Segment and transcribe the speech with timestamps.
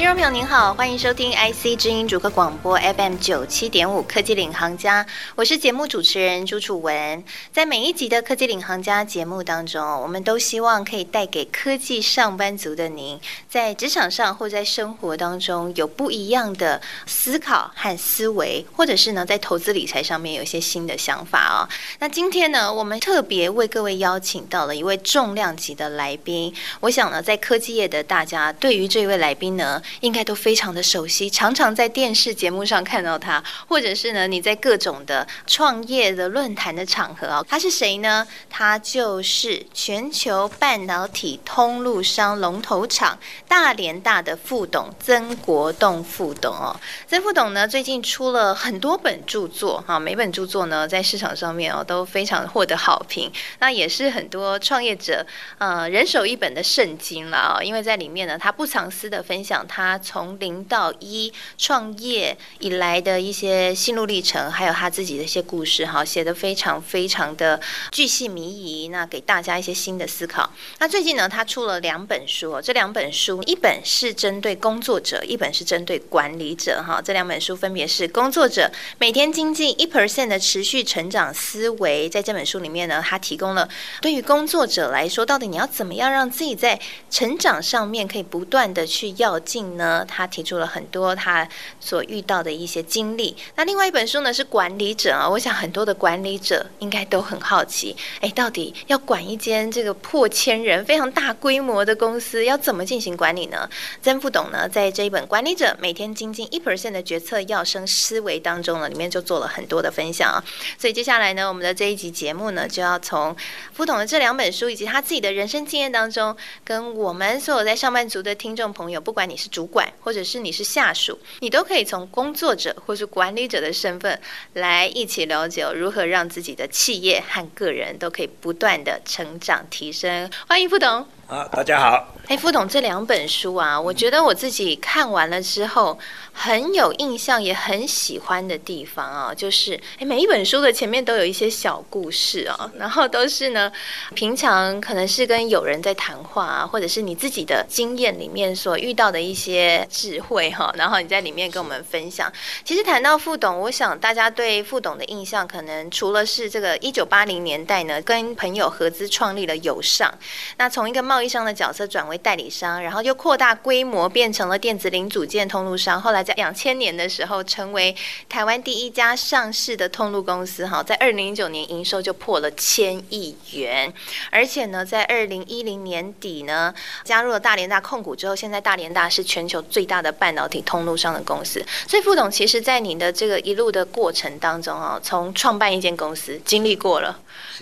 [0.00, 5.04] 听众朋友您好，欢迎收听 IC 知音主客广播 FM 九七点五科技领航家，
[5.34, 7.22] 我是节目主持人朱楚文。
[7.52, 21.68] 在每一集的科技领航家节目当中，我们都希望可以带给科技上班族的您，在职场上或在生活当中有不一样的思考和思维，或者是呢在投资理财上面有一些新的想法、哦。
[21.98, 26.54] 那今天呢，我们特别为各位邀请到了一位重量级的来宾。
[26.80, 38.26] 我想呢，在科技业的大家对于这位来宾呢，应该都非常的熟悉，常常在电视节目上看到他，或者是呢，你在各种的创业的论坛的场合啊，他是谁呢？
[38.48, 46.74] 他就是全球半导体通路商龙头厂大联大的副董曾国栋副董哦。
[47.06, 55.24] 曾副董呢，最近出了很多本著作哈，每本著作呢，在市场上面哦都非常获得好评，那也是很多创业者
[55.58, 59.60] 呃人手一本的圣经了啊，因为在里面呢，他不藏私的分享。
[59.68, 67.58] 他他从零到一创业以来的一些心路历程，还有他自己的一些故事，哈，写得非常非常的
[67.90, 70.50] 巨细靡遗，那给大家一些新的思考。
[70.78, 82.08] 那最近呢，他出了两本书，这两本书一本是针对工作者，一本是针对管理者，哈，这两本书分别是《工作者每天精进一 percent 的持续成长思维》。
[82.10, 83.68] 在这本书里面呢，他提供了
[84.00, 86.78] 对于工作者来说，到底你要怎么样让自己在
[87.10, 90.04] 成长上面可以不断的去要进呢？
[90.08, 93.36] 他提出了很多他所遇到的一些经历。
[93.56, 103.68] 那另外一本书呢，是管理者啊，我想很多的管理者应该都很好奇，哎，到底要管一间这个破千人、非常大规模的公司，要怎么进行管理呢？
[104.02, 110.42] 曾副董呢，在这一本《管理者每天精进一 percent 的决策要生思维》当中呢，里面就做了很多的分享啊。
[110.78, 113.36] 所以接下来呢，我们的这一集节目呢，就要从
[113.72, 124.18] 副董的这两本书以及他自己的人生经验当中，跟我们所有在上班族的听众朋友，不管你是主管，或者是你是下属，你都可以从工作者或是管理者的身份
[124.54, 130.30] 来一起了解如何让自己的企业和个人都可以不断的成长提升。
[130.46, 131.19] 欢迎副董。
[131.30, 132.08] 啊，大家好。
[132.26, 135.96] 哎，副董，这两本书啊，我觉得我自己看完了之后
[136.32, 143.70] 很有印象，也很喜欢的地方啊，就是哎，每一本书的前面都有一些小故事啊，然后都是呢，
[144.14, 152.32] 平常可能是跟友人在谈话啊，或者是你自己的经验里面所遇到的一些智慧哈，然后你在里面跟我们分享。
[152.64, 160.12] 其实谈到副董，我想大家对副董的印象，可能除了是这个一九八零年代呢，跟朋友合资创立了友尚，
[160.56, 166.00] 那从一个贸易商的角色转为代理商，然后又扩大规模变成了电子零组件通路商。
[166.00, 167.94] 后来在两千年的时候，成为
[168.28, 170.66] 台湾第一家上市的通路公司。
[170.66, 173.92] 哈，在二零零九年营收就破了千亿元，
[174.30, 181.64] 而且呢，在二零一零年底呢，加入了大连大控股之后，现在大连大是全球最大的半导体通路商的公司。
[181.86, 187.18] 所以副董，其实，在您的这个一路的过程当中啊，从创办一间公司经历过了，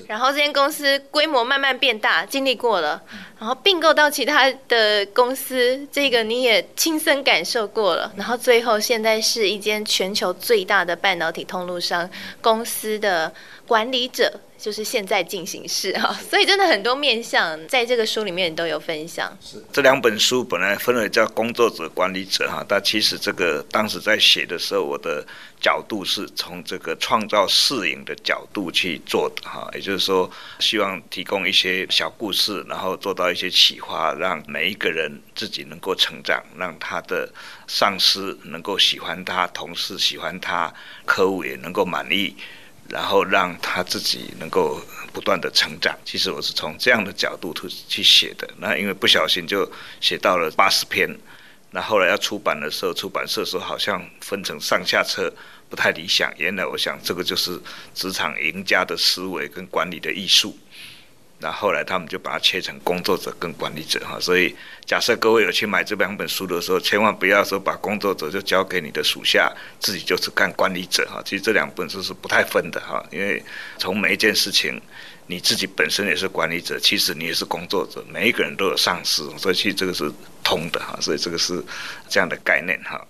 [0.06, 3.02] 然后这间公司规模慢慢变大，经历过了。
[3.38, 8.12] 然后并购到其他的公司，这个你也亲身感受过了。
[8.16, 12.08] 然后最后现在是一间全球最大的半导体通路商
[12.40, 13.32] 公司的
[13.68, 14.40] 管理者。
[14.58, 19.32] 就是现在进行式哈， 所以真的很多面向在这个书里面都有分享。
[19.40, 25.24] 是这两本书本来分为叫工作者、管理者哈，但其实这个当时在写的时候，我的
[25.60, 37.32] 角度是从这个创造适应的角度去做的哈，也就是说，希望提供一些小故事，然后做到一些启发，让每一个人自己能够成长，让他的
[37.68, 40.74] 上司能够喜欢他，同事喜欢他，
[41.06, 42.34] 客户也能够满意。
[42.88, 44.80] 然后让他自己能够
[45.12, 45.96] 不断的成长。
[46.04, 48.48] 其实我是从这样的角度去去写的。
[48.58, 51.08] 那因为不小心就写到了八十篇。
[51.70, 55.30] 那后来要出版的时候，出版社说好像分成上下册
[55.68, 56.32] 不太理想。
[56.38, 57.60] 原来我想这个就是
[57.94, 60.56] 职场赢家的思维跟管理的艺术。
[61.40, 64.52] 那后来他们就把它切成工作者跟管理者哈，所以
[64.84, 69.48] 假设各位有去买这两本书的时候，千万不要说把工作者就交给你的属下，
[69.78, 71.22] 自己就是干管理者哈。
[71.24, 73.40] 其实这两本书是不太分的哈，因为
[73.78, 74.82] 从每一件事情，
[75.28, 80.10] 你自己本身也是管理者，其实你也是工作者，每一个人都有上司，所以其实这个是
[80.42, 81.62] 通的哈，所以这个是
[82.08, 83.00] 这样的概念哈。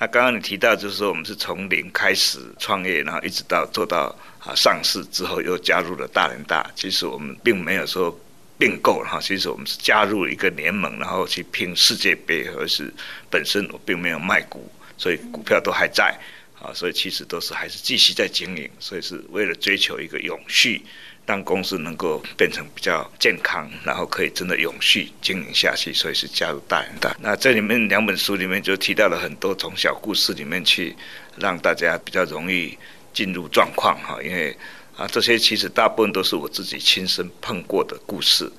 [0.00, 4.12] 那刚刚你提到就是说我们是从零开始创业，然后一直到做到。
[4.40, 6.66] 啊，上市之后又加入了大联大。
[6.74, 8.18] 其实我们并没有说
[8.56, 12.90] 并购哈，其实我们是加入了一个联盟，然后去拼世界杯，而是
[13.28, 16.18] 本身我并没有卖股，所以股票都还在
[16.58, 20.80] 啊，所以其实都是还是继续在经营，所以是为了追求一个永续，
[21.26, 27.16] 让公司能够变成比较健康，然后可以真的永续经营下去，所以是加入大人大。
[27.20, 30.96] 那这里面两本书里面就提到了很多从小故事里面去
[31.36, 32.76] 让大家比较容易
[33.12, 34.56] 进入状况哈，因为
[34.96, 38.50] 啊这些其实大部分都是我自己亲身碰过的故事。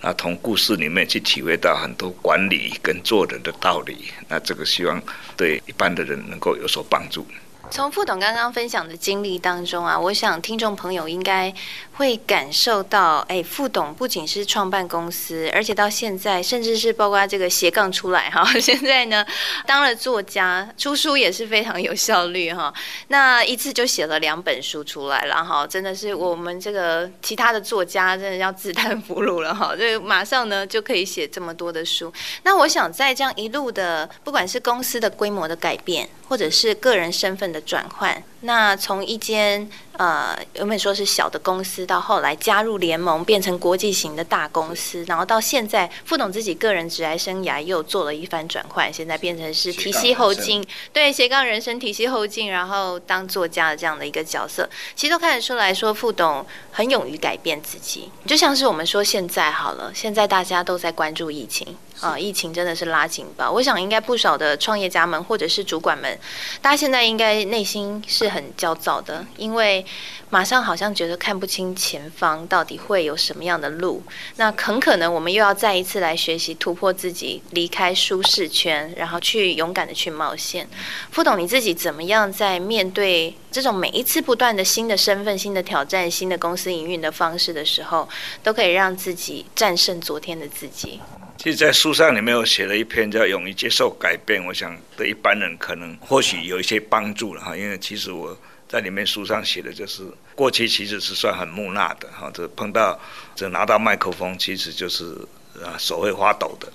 [0.00, 5.02] 那从故事里面去体会到很多管理跟做人的道理，那这个希望
[5.36, 7.26] 对一般的人能够有所帮助。
[7.70, 11.52] 从副董刚刚分享的经历当中啊，我想听众朋友应该
[11.94, 19.24] 会感受到，哎，副董不仅是创办公司，而且到现在，甚至是包括这个斜杠出来哈， 现在呢
[19.66, 22.72] 当了作家，出书也是非常有效率哈。
[23.08, 32.12] 那一次就写了两本书出来了哈，真的是我们这个其他的作家真的要自叹弗如了哈，这马上呢就可以写这么多的书。
[32.44, 39.68] 那我想在这样一路的，不管是公司的规模的改变，或者是个人身份的转换，那从一间
[39.98, 61.76] 呃，原本说是小的公司，到后来加入联盟，变成国际型的大公司，然后到现在副董自己个人职涯生涯又做了一番转换，现在变成是提膝后进，对斜杠人生提膝后进，然后当作家的这样的一个角色，其实都看得出来说副董很勇于改变自己，就像是我们说现在好了，现在大家都在关注疫情。
[62.00, 66.16] 啊，疫情真的是拉警报，我想应该不少的创业家们或者是主管们，
[66.62, 69.84] 大家现在应该内心是很焦躁的，因为
[70.30, 74.02] 马上好像觉得看不清前方到底会有什么样的路。
[74.36, 80.68] 那很可能我们又要再一次来学习突破自己，离开舒适圈，然后去勇敢的去冒险。
[81.10, 88.08] 副董你自己怎么样在面对这种每一次不断的新的身份、新的挑战、新的公司营运的方式的时候，
[88.42, 91.00] 都可以让自己战胜昨天的自己？
[91.38, 97.56] 其实，在书上里面我写了一篇叫《勇于接受改变》，我想对一般人可能或许有一些帮助了哈。
[97.56, 98.36] 因为其实我
[98.68, 100.02] 在里面书上写的就是
[100.34, 103.00] 过去其实是算很木讷的哈，这碰到
[103.36, 105.16] 这拿到麦克风其实就是
[105.62, 106.66] 啊手会发抖的。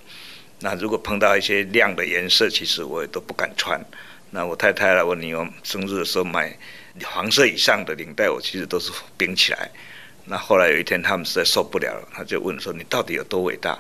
[0.62, 3.78] 那如果碰到一些亮的颜色，其实我也都不敢穿。
[4.32, 6.58] 那我太太来我女儿生日的时候买
[7.04, 9.70] 黄色以上的领带，我其实都是冰起来。
[10.24, 13.78] 那后来有一天他们实在受不了了，他就问说：“你到底有多伟大？”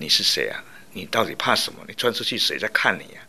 [0.00, 0.64] 你是谁啊？
[0.94, 1.84] 你到底怕什么？
[1.86, 3.20] 你穿出去谁在看你呀？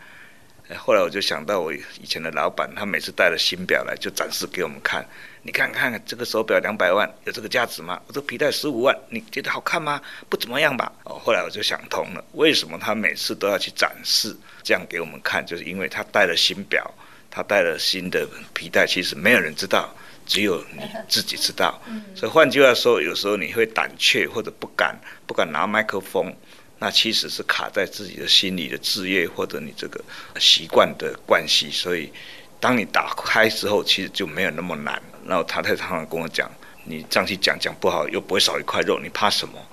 [0.78, 5.06] 后来我就想到我以前的老板，他每次带了新表来就展示给我们看。
[5.42, 8.02] 你看看这个手表两百万，有这个价值吗？
[8.08, 10.02] 我这皮带十五万，你觉得好看吗？
[10.30, 10.90] 不怎么样吧？
[11.04, 14.34] 哦，后来我就想通了，为什么他每次都要去展示
[14.64, 15.46] 这样给我们看？
[15.46, 16.90] 就是因为他带了新表，
[17.30, 19.94] 他带了新的皮带，其实没有人知道，
[20.26, 21.82] 只有你自己知道。
[22.16, 24.98] 所以换句话说，有时候你会胆怯或者不敢，
[25.28, 26.34] 不敢拿麦克风。
[26.84, 30.04] 那其实是卡在自己的心里的志业，或者你这个
[30.40, 32.12] 习惯的关系，所以
[32.60, 35.00] 当你打开之后，其实就没有那么难。
[35.28, 36.50] 然后他在常常跟我讲，
[36.84, 39.64] 你这样去讲讲不好，又不会少一块肉，你怕什么？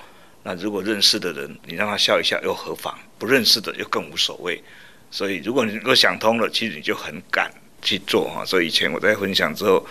[0.42, 2.94] 那如果认识的人，你让他笑一笑又何妨？
[3.18, 4.62] 不认识的又更无所谓。
[5.10, 7.50] 所以如果你如果想通了，其实你就很敢
[7.80, 8.44] 去做哈。
[8.44, 9.86] 所以以前我在分享之后，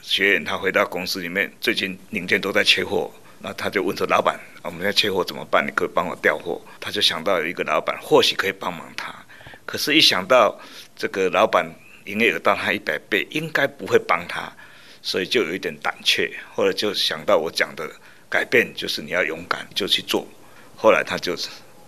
[0.00, 3.12] 学员他回到公司里面，最近零件都在缺货。
[3.42, 5.66] 那他就问说：“老板，我们要缺货怎么办？
[5.66, 9.12] 你可以帮我调货。”他就想到有一个老板或许可以帮忙他，
[9.66, 10.56] 可是，一想到
[10.94, 11.68] 这个老板
[12.04, 14.52] 营业额到他一百倍，应该不会帮他，
[15.02, 16.32] 所以就有一点胆怯。
[16.54, 17.90] 后来就想到我讲的
[18.30, 20.24] 改变，就是你要勇敢，就去做。
[20.76, 21.34] 后来他就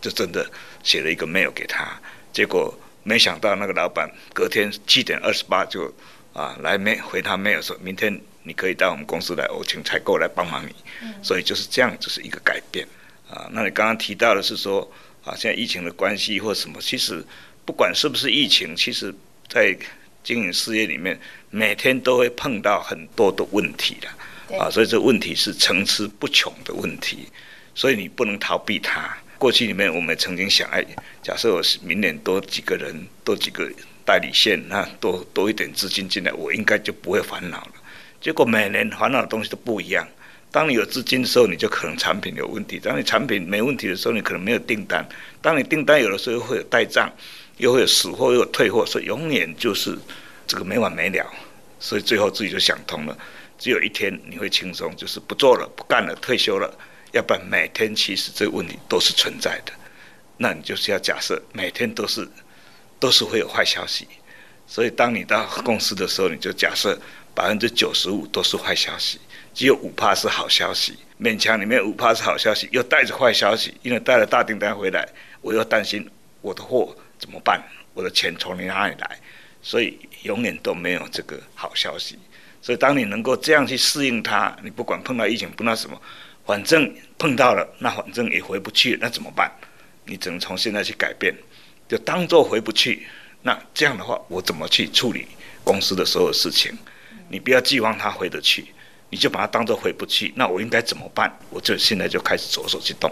[0.01, 0.45] 就真的
[0.83, 1.97] 写了一个 mail 给他，
[2.33, 5.95] 结果没想到那个老板隔天七点二十八就
[6.33, 8.21] 啊来没回他 mail 说明天。
[8.45, 10.75] 你可以到我们公司来，我请采购来帮忙你，
[11.23, 12.87] 所以就是这样，就是一个改变
[13.29, 13.49] 啊。
[13.51, 14.89] 那你刚刚提到的是说
[15.25, 17.25] 啊，现在疫情的关系或什么，其实
[17.65, 19.13] 不管是不是疫情，其实
[19.49, 19.77] 在
[20.23, 21.19] 经营事业里面，
[21.51, 27.29] 每天都会碰到很多的问题的啊，所以这问题是层出不穷的问题，
[27.75, 29.17] 所以你不能逃避它。
[29.39, 30.85] 过去里面我们曾经想，哎，
[31.23, 33.71] 假设我是明年多几个人，多几个
[34.05, 37.73] 代理线，那多多一点资金进来，我应该就不会烦恼了。
[38.25, 40.09] 结果每年烦恼的东西都不一样。
[40.51, 45.05] 当你有资金的时候，你就可能产品有问题；当你产品没问题的时候，你可能没有订单；
[45.43, 47.13] 当你订单有的时候，会有呆账，
[47.59, 49.95] 又会有死货，又有退货，所以永远就是
[50.47, 51.31] 这个没完没了。
[51.79, 53.15] 所以最后自己就想通了，
[53.59, 56.75] 只有一天你会轻松，就是不做了、不干了、退休了。
[57.13, 59.73] 要不然每天其实这个问题都是存在的。
[60.39, 62.27] 那你就是要假设每天都是
[62.99, 64.09] 都是会有坏消息。
[64.67, 66.99] 所以当你到公司的时候，你就假设。
[67.35, 69.19] 百分之九十五都是坏消息，
[69.53, 70.97] 只有五趴是好消息。
[71.21, 75.09] 勉强里面五趴是好消息，又带着坏消息，因为带了大订单回来，
[75.41, 76.09] 我又担心
[76.41, 77.63] 我的货怎么办，
[77.93, 79.19] 我的钱从你哪里来？
[79.63, 82.19] 所以永远都没有这个好消息。
[82.61, 86.01] 所以当你能够这样去适应它，你不管碰到疫情，碰到什么，
[86.45, 89.51] 反正碰到了，那反正也回不去，那怎么办？
[90.05, 91.35] 你只能从现在去改变，
[91.89, 93.07] 就当做回不去。
[93.43, 95.27] 那这样的话，我怎么去处理
[95.63, 96.77] 公司的所有事情？
[97.29, 98.75] 你不要寄望他回得去，
[99.11, 100.33] 你就把它当做回不去。
[100.37, 101.33] 那我应该怎么办？
[101.51, 103.11] 我就现在就开始着手去动。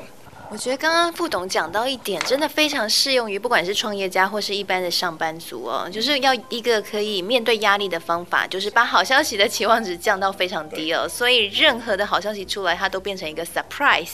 [0.50, 14.10] 我觉得刚刚副董讲到一点，真的非常适用于不管是创业家或是一般的上班族哦，就是要一个可以面对压力的方法，就是把好消息的期望值降到非常低哦，所以任何的好消息出来，它都变成一个 surprise，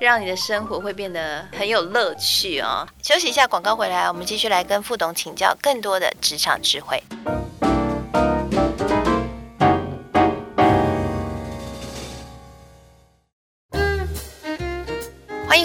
[0.00, 2.84] 让你的生活会变得很有乐趣哦。
[3.00, 7.00] 休息一下，广告回来，我们继续来跟副董请教更多的职场智慧。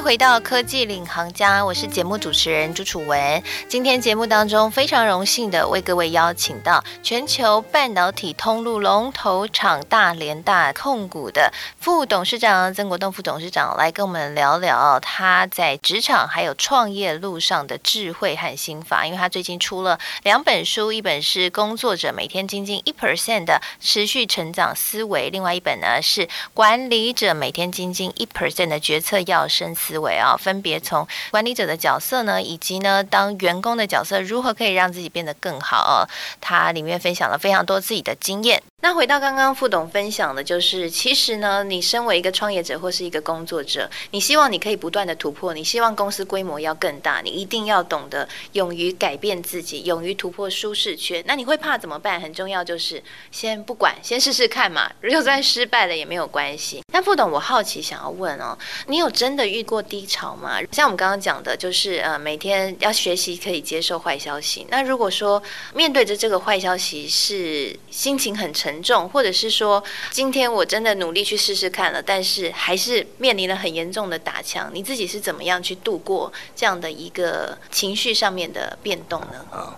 [0.03, 3.41] 回到科技领航家，我是节目主持人朱楚文。
[3.69, 19.05] 今天节目当中非常荣幸的为各位邀请到全球半导体通路龙头厂大连大控股的副董事长曾国栋副董事长来跟我们聊聊他在职场还有创业路上的智慧和心法。
[19.05, 36.09] 因为他最近出了两本书，一本是《工作者每天精进一 percent 的持续成长思维》，另外一本呢是《管理者每天精进一 percent 的决策要深思思维啊，分别从管理者的角色呢，以及呢当员工的角色，如何可以让自己变得更好啊。
[36.41, 38.63] 他里面分享了非常多自己的经验。
[38.83, 51.23] 那回到刚刚副董分享的，就是其实呢，你身为一个创业者或是一个工作者，你希望你可以不断的突破，你希望公司规模要更大，你一定要懂得勇于改变自己，勇于突破舒适圈。
[51.25, 52.19] 那你会怕怎么办？
[52.19, 54.91] 很重要就是先不管，先试试看嘛。
[54.99, 56.81] 如果再失败了也没有关系。
[56.91, 60.59] 但副董，我好奇想要问哦，你有真的遇过低潮吗？
[60.73, 64.67] 像我们刚刚讲的，就是呃，每天要学习可以接受坏消息。
[64.69, 65.41] 那如果说
[65.73, 68.72] 面对着这个坏消息是心情很沉。
[68.73, 74.71] 严重，或者是说，今天我真的努力去试试看了，但是还是面临了很严重的打枪。
[74.73, 79.45] 你自己是怎么样去度过这样的一个情绪上面的变动呢？
[79.51, 79.77] 啊，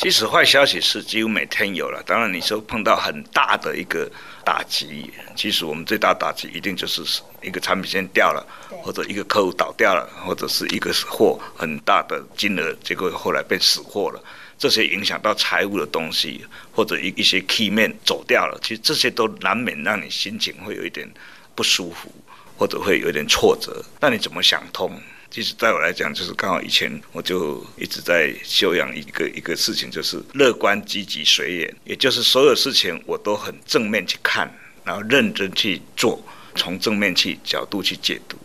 [0.00, 2.02] 其实坏消息是几乎每天有了。
[2.06, 4.10] 当然，你说碰到很大的一个
[4.42, 7.02] 打击，其实我们最大打击一定就是
[7.42, 8.42] 一个产品线掉了，
[8.82, 14.24] 或者一个客户倒掉了，或者是一个货很大的金额，结果后来变死货了。
[14.56, 21.06] 这些影响到财务的东西，或者一一些 key man 走掉了，其实这些都难免让你心情会有一点
[21.54, 22.10] 不舒服，
[22.56, 23.84] 或者会有一点挫折。
[24.00, 24.98] 那你怎么想通？
[25.30, 34.52] 其实在我来讲，就是刚好以前我就一直在修养一个一个事情，就是乐观、积极、随缘，也就是所有事情我都很正面去看，
[34.84, 36.20] 然后认真去做，
[36.56, 38.36] 从正面去角度去解读，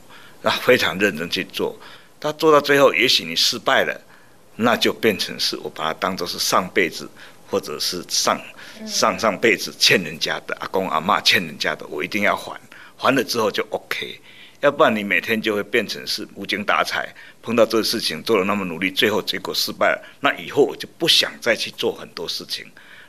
[0.41, 1.75] 然后非常认真去做。
[2.19, 4.01] 他做到最后，也许你失败了。
[4.57, 7.05] 那就变成是我把它当做是上辈子，
[7.45, 8.39] 或者是上
[8.87, 12.57] 上上辈子欠人家的阿公阿嬷欠人家的，我一定要还，
[12.95, 14.17] 还了之后就 OK，
[14.61, 22.65] 要不然你每天就会变成是无精打采，碰到这个事情做了那么努力，最后结果失败了，那以后我就不想再去做很多事情，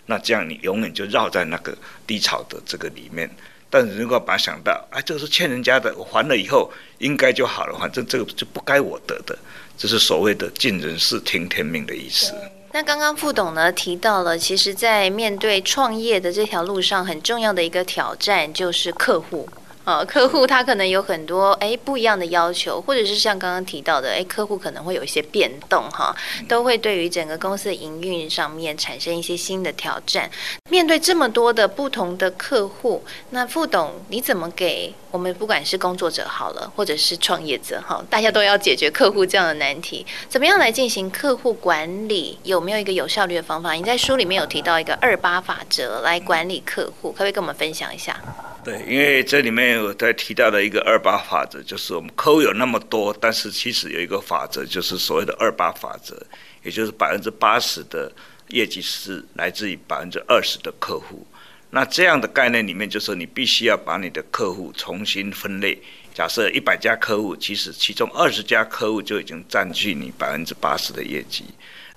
[0.06, 1.76] 那这样你永远就绕在那个
[2.06, 3.30] 低潮的这个里面。
[3.68, 9.36] 但是如果把想到，哎，这个是欠人家的，我还了以后应该就好了，反正这个就不该我得的。
[9.76, 12.32] 这是所谓的尽人事听天命的意思。
[12.72, 19.48] 那刚刚副董呢提到了，其实，在面对创业的这条路上，很重要的一个挑战就是客户。
[19.86, 26.12] 呃，客户他可能有很多哎不一样的要求，或者是像刚刚提到的，哎，客户可能会有一些变动哈，
[26.48, 30.28] 都会对于整个公司的营运上面产生一些新的挑战。
[30.68, 42.36] 面对这么多的不同的客户，那副董你怎么给我们不管是工作者好了，或者是创业者哈，大家都要解决客户这样的难题，怎么样来进行客户管理？
[42.42, 43.74] 有没有一个有效率的方法？
[43.74, 48.20] 你在书里面有提到一个二八法则来管理客户，可不可以跟我们分享一下？
[48.66, 56.20] 对，因为这里面有在提到的一个二八法则，就是我们客户有那么多，但是其实有一个法则，就是所谓的二八法则，
[56.64, 58.11] 也就是百分之八十的
[58.49, 61.25] 业绩是来自于百分之二十的客户。
[61.70, 65.80] 那这样的概念里面，就是你必须要把你的客户重新分类。
[66.12, 71.44] 假设一百家客户，其实其中二十家客户就已经占据你百分之八十的业绩，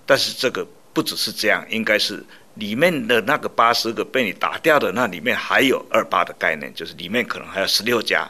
[0.05, 2.23] 但是这个不只是这样，应该是。
[2.59, 8.29] 里面的那个八十个被你打掉的，那里面还有二八的概念，就是里面可能还有十六家，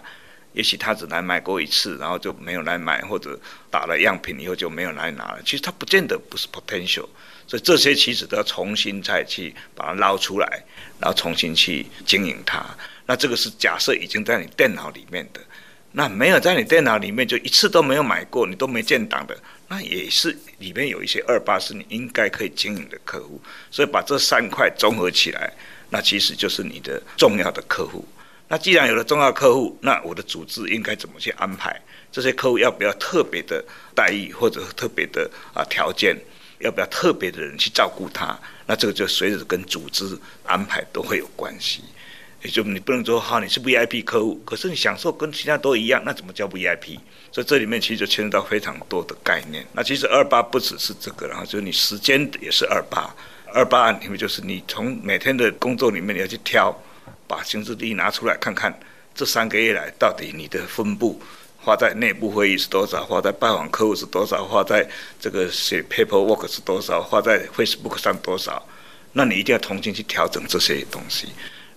[0.53, 3.38] 也许他只来买过一次，然后就没有来买，或者
[3.69, 5.39] 打了样品以后就没有来拿了。
[5.43, 7.07] 其实他不见得不是 potential，
[7.48, 10.63] 所以这些其实都要重新再去把它捞出来，
[11.00, 12.63] 然后重新去经营它。
[13.05, 15.41] 那这个是假设已经在你电脑里面的，
[15.93, 19.36] 那没有在你电脑里面就一次都没有买过，你都没建档的，
[19.69, 23.39] 那也是里面有一些二八是你应该可以经营的客户，
[23.71, 25.53] 所以把这三块综合起来，
[25.89, 28.03] 那其实就是你的重要的客户。
[28.47, 31.79] 那既然有了重要客户，那我的组织应该怎么去安排？
[32.11, 36.17] 这些客户要不要特别的待遇或者特别的啊条件？
[36.57, 38.38] 要不要特别的人去照顾他？
[38.65, 41.83] 那这个就随着跟组织安排都会有关系。
[42.41, 46.98] 也就你不能说哈，你是 VIP 客户，可是你享受跟其他都一样，那怎么叫 VIP？
[47.31, 49.65] 所以这里面其实就牵扯到非常多的概念。
[49.74, 53.13] 那其实二八不只是这个，然后就是你时间也是二八。
[53.53, 56.75] 二八里面就是你从每天的工作里面你要去挑。
[57.27, 58.74] 把行事历拿出来看看，
[59.13, 61.22] 这三个月来到底你的分布
[61.60, 64.84] 花在内部会议是多少，花在拜访客户是多少，花在
[65.19, 68.67] 这个写 paperwork 是多少，花在 Facebook 上多少？
[69.13, 71.27] 那你一定要重新去调整这些东西，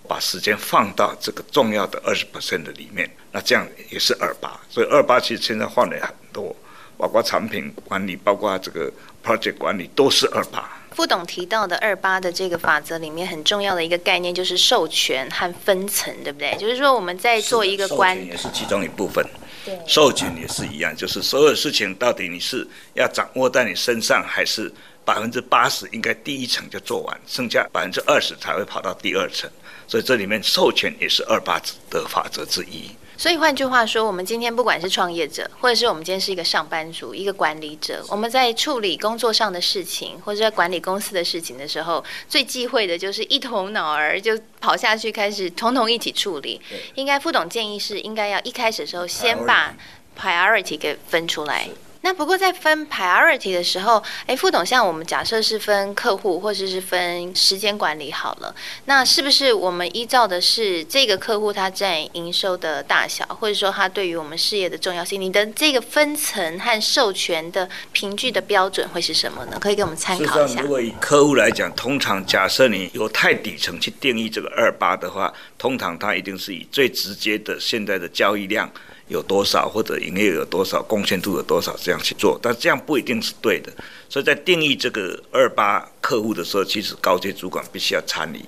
[0.09, 3.11] 把时间放到这个重要的二十 percent 的里面。
[3.30, 6.54] 那这样也是二八，所以二八其实现在换了很多，
[6.99, 8.92] 包括产品管理，包括这个
[9.25, 10.78] project 管理，都是二八。
[10.94, 16.54] 副董提到的二八的这个法则里面很重要的一个概念就是授权和分层，对不对？
[16.59, 19.25] 就是说我们在做一个关，也是其中一部分。
[19.64, 24.71] 对，授权也是一样，就是所有事情到底你是要掌握在你身上，还是
[25.04, 29.50] 百分之八十应该第一层就做完，剩下百分之二十才会跑到第二层。
[29.87, 32.90] 所以这里面授权也是二八的法则之一。
[33.18, 46.61] 所以换句话说，我们今天不管是创业者，或者是我们今天是一个上班族、一个管理者，我们在处理工作上的事情，或者在管理公司的事情的时候，最忌讳的就是一头脑儿就跑下去开始统统一起处理。
[46.94, 49.76] 应该副总建议是，应该要一开始的时候先把
[50.18, 51.68] priority 给分出来。
[52.02, 58.54] 那不过在分 priority 的时候，哎，副总，像我们假设是分客户或者是分时间管理好了，
[58.87, 65.21] 那是不是我们依照的是这个客户他占营收的大小，或者说他对于我们事业的重要性？
[65.21, 69.59] 你的这个分层和授权的凭据的标准会是什么呢？
[69.61, 70.61] 可以给我们参考一下。
[70.61, 78.69] 如果以客户来讲，通常假设你有太底层去定义这个二八的话，通常它一定是以最直接的现在的交易量。
[79.12, 83.70] 有多少或者营业额有多少，贡献度有多少，这样去做，但这样不一定是对的。
[84.08, 88.42] 所以在定义这个二八客户的时候，其实高阶主管必须要参与，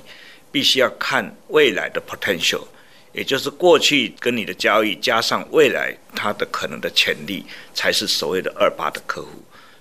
[0.50, 2.62] 必须要看未来的 potential，
[3.12, 9.29] 也就是过去跟你的交易加上未来它的可能的潜力，才是所谓的二八的客户。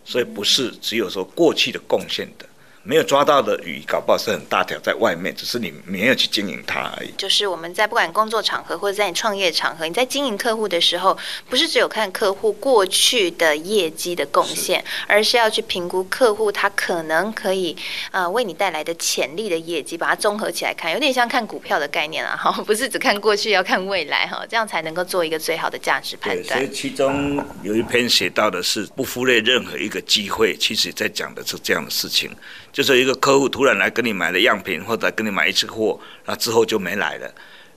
[0.06, 2.46] 所以不是只有说过去的贡献的。
[2.86, 7.12] 没有抓到的鱼，搞不好是很大条，在外面，只是你没有去经营它而已。
[7.18, 11.18] 就是我们在不管工作场合或者在你创业场合，你在经营客户的时候，
[11.50, 17.74] 不是只有看客户过去的业绩的贡献，是而是要去评估客户他可能可以
[18.12, 26.60] 呃为你带来的潜力的业绩，把它综合起来看，有点像看股票的概念啊，哈， 不是只看过去，要看未来哈，这样才能够做一个最好的价值判断。
[26.60, 32.30] 所以其中有一篇写到的是不忽略任何一个机会，其实在讲的是这样的事情。
[32.74, 37.34] 就是一个客户突然来跟你买了样品，或者跟你买一次货，那之后就没来了。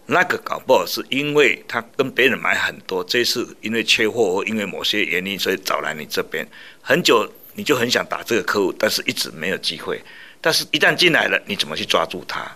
[0.06, 6.46] 那个搞不好是因为他跟别人买很多，这次因为缺货或因为某些原因，所以找来你这边。
[6.80, 10.02] 很久你就很想打这个客户，但是一直没有机会。
[10.40, 12.50] 但是一旦进来了，你怎么去抓住他？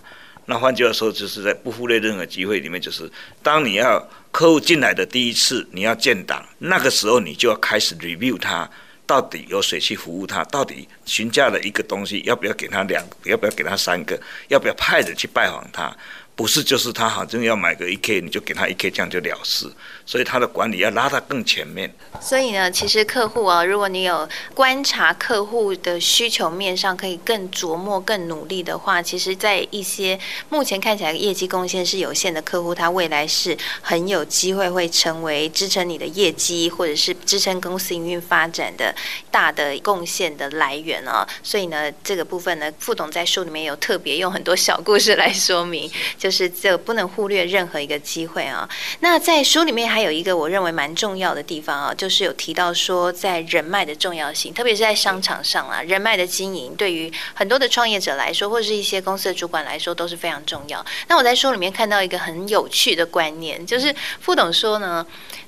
[0.45, 3.07] 那换句话说，就是在不忽略任何机会里面，就是
[3.43, 8.67] 当你要客户进来的第一次，你要建档，那个时候你就要开始 review 他。
[9.11, 10.41] 到底有谁去服务他？
[10.45, 13.05] 到底询价的一个东西，要不要给他两？
[13.25, 14.17] 要不要给他三个？
[14.47, 15.93] 要不要派人去拜访他？
[16.33, 19.69] 不是，就是他好像要买个一 K，你就给他一 K，这样就了事。
[20.11, 21.89] 所以他的管理要拉到更前面。
[22.19, 30.19] 所以呢，其实客户啊，如果你有观察客户的需求面上，可以更琢磨、更努力的话，其实，在一些
[30.49, 38.93] 目前看起来业绩贡献是有限的客户，他未来是很有机会会成为支撑你的业绩，或者是支撑公司营运发展的
[39.31, 41.25] 大的贡献的来源啊。
[41.41, 48.67] 所以呢，这个部分呢，副董在书里面有特别用很多小故事来说明，就是这不能忽略任何一个机会啊。
[48.99, 60.85] 那在书里面还有一个我认为蛮重要的地方啊，就是有提到说在人脉的重要性，特别是在商场上啊，人脉的经营对于很多的创业者来说，或者是一些公司的主管来说都是非常重要。
[61.07, 65.05] 那我在书里面看到一个很有趣的观念，就是副董说呢，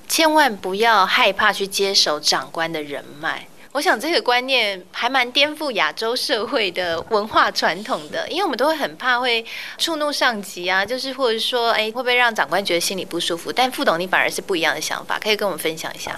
[0.08, 3.48] 千万不要害怕去接手长官的人脉。
[3.74, 9.44] 我想这个观念还蛮颠覆亚洲社会的文化传统的，因为我们都会很怕会
[9.80, 13.52] 触怒上级啊，就是或者说，哎，会不会让长官觉得心里不舒服？
[13.52, 16.16] 但副董你反而是不一样的想法，可以跟我们分享一下。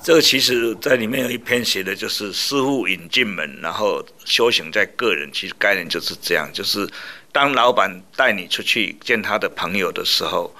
[0.00, 5.28] 这个其实在里面有一篇写的就是师傅引进门，然后修行在个人。
[5.32, 6.88] 其实概念就是这样，就是
[7.32, 10.54] 当老板带你出去见他的朋友的时候，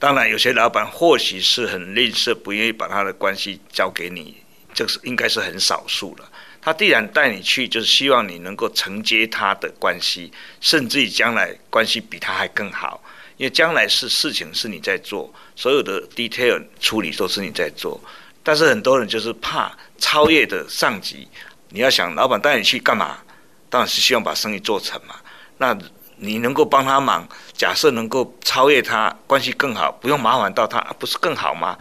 [0.00, 4.38] 当然有些老板或许是很吝啬，不愿意把他的关系交给你。
[4.78, 6.30] 这是应该是很少数了。
[6.62, 13.02] 他既然带你去，就是希望你能够承接他的关系，甚至于将来关系比他还更好。
[13.38, 18.00] 因为将来是事情是你在做，所有的 detail 处理都是你在做。
[18.44, 21.26] 但是很多人就是怕超越的上级。
[21.70, 23.18] 你要想，老板带你去干嘛？
[23.68, 25.16] 当然是希望把生意做成嘛。
[25.56, 25.76] 那
[26.16, 31.76] 你能够帮他忙，假设能够超越他，关系更好，不用麻烦到他，不是更好吗？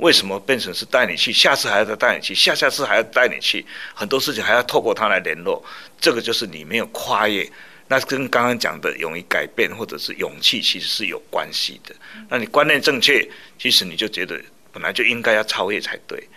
[0.00, 1.32] 为什么变成是带你去？
[1.32, 5.62] 下次还要再带你去，下下次还要带你去，很多事情还要透过他来联络。
[6.00, 7.48] 这个就是你没有跨越，
[7.86, 11.94] 那跟刚刚讲的勇于改变或者是勇气其实是有关系的。
[12.28, 14.40] 那你观念正确，其实你就觉得
[14.72, 16.28] 本来就应该要超越才对。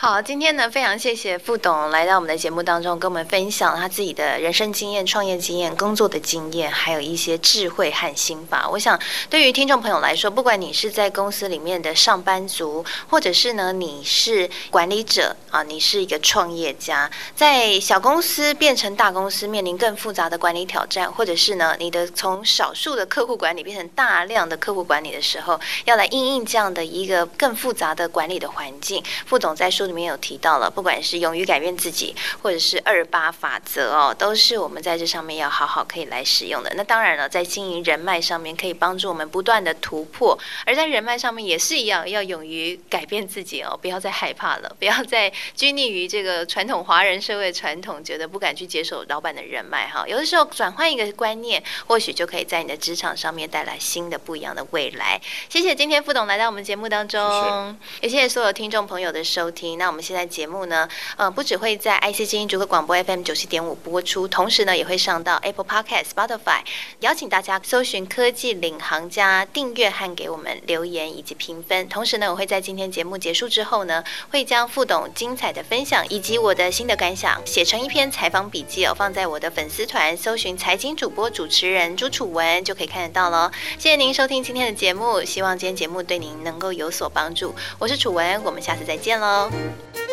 [0.00, 8.68] 好，今天呢，非常谢谢副董来到我们的节目当中，跟我们分享他自己的人生经验、创业经验、工作的经验，还有一些智慧和心法。
[8.70, 8.96] 我想，
[9.28, 29.48] 对于听众朋友来说，不管你是在公司里面的上班族，或者是呢，你是管理者啊，你是一个创业家，在小公司变成大公司，面临更复杂的管理挑战，或者是呢，你的从少数的客户管理变成大量的客户管理的时候，要来应应这样的一个更复杂的管理的环境，副总。
[29.56, 36.72] 在说里面有提到了，不管是勇于改变自己，或者是二八法则哦，都是我们在这上面要好好可以来使用的。
[36.76, 50.06] 那当然了，在经营人脉上面，可以帮助我们不断的突破；而在人脉上面也是一样，要勇于改变自己哦，不要再害怕了，不要再拘泥于这个传统华人社会传统，觉得不敢去接受老板的人脉哈。
[50.06, 55.20] 有的时候转换一个观念，或许就可以在你的职场上面带来新的不一样的未来。
[55.48, 59.50] 谢谢今天副董来到我们节目当中，谢谢也谢谢所有听众朋友的收。
[59.50, 66.60] 听，那我们现在节目呢，呃，不只会在 IC 精英逐客广播 FM 九七点五播出，同时呢，也会上到 Apple Podcast、Spotify，
[67.00, 71.88] 邀请大家搜寻科技领航家订阅和给我们留言以及评分。
[71.88, 83.50] 同时呢，我会在今天节目结束之后呢，会将副董精彩的分享以及我的心得感想写成一篇采访笔记哦，放在我的粉丝团，搜寻财经主播主持人朱楚文就可以看得到了。
[83.78, 87.54] 谢谢您收听今天的节目，希望今天节目对您能够有所帮助。
[87.78, 89.50] 我是楚文，我们下次再见喽。
[89.68, 90.07] Thank you.